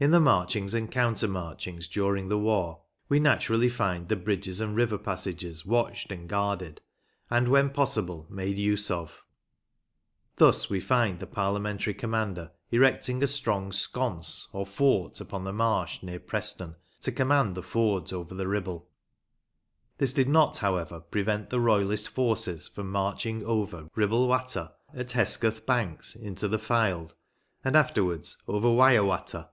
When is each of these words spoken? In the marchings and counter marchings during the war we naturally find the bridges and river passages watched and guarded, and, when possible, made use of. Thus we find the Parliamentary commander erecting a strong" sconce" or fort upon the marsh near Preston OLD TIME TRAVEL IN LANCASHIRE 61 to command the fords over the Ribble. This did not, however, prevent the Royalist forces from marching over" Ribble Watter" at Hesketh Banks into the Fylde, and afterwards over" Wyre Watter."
In 0.00 0.10
the 0.10 0.20
marchings 0.20 0.74
and 0.74 0.90
counter 0.92 1.26
marchings 1.28 1.88
during 1.88 2.28
the 2.28 2.36
war 2.36 2.82
we 3.08 3.18
naturally 3.18 3.70
find 3.70 4.06
the 4.06 4.16
bridges 4.16 4.60
and 4.60 4.76
river 4.76 4.98
passages 4.98 5.64
watched 5.64 6.12
and 6.12 6.28
guarded, 6.28 6.82
and, 7.30 7.48
when 7.48 7.70
possible, 7.70 8.26
made 8.28 8.58
use 8.58 8.90
of. 8.90 9.24
Thus 10.36 10.68
we 10.68 10.78
find 10.78 11.20
the 11.20 11.26
Parliamentary 11.26 11.94
commander 11.94 12.52
erecting 12.70 13.22
a 13.22 13.26
strong" 13.26 13.72
sconce" 13.72 14.46
or 14.52 14.66
fort 14.66 15.22
upon 15.22 15.44
the 15.44 15.54
marsh 15.54 16.02
near 16.02 16.20
Preston 16.20 16.66
OLD 16.66 16.76
TIME 17.00 17.14
TRAVEL 17.14 17.22
IN 17.22 17.28
LANCASHIRE 17.28 17.54
61 17.54 17.54
to 17.54 17.54
command 17.54 17.56
the 17.56 17.70
fords 18.02 18.12
over 18.12 18.34
the 18.34 18.46
Ribble. 18.46 18.88
This 19.96 20.12
did 20.12 20.28
not, 20.28 20.58
however, 20.58 21.00
prevent 21.00 21.48
the 21.48 21.60
Royalist 21.60 22.10
forces 22.10 22.68
from 22.68 22.90
marching 22.90 23.42
over" 23.46 23.88
Ribble 23.96 24.28
Watter" 24.28 24.70
at 24.92 25.12
Hesketh 25.12 25.64
Banks 25.64 26.14
into 26.14 26.46
the 26.46 26.58
Fylde, 26.58 27.14
and 27.64 27.74
afterwards 27.74 28.36
over" 28.46 28.68
Wyre 28.70 29.02
Watter." 29.02 29.48